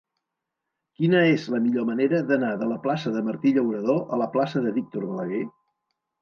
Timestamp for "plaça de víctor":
4.39-5.07